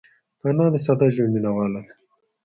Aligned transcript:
انا 0.47 0.65
د 0.73 0.75
ساده 0.85 1.07
ژوند 1.15 1.31
مینهواله 1.35 1.79
ده 1.85 1.91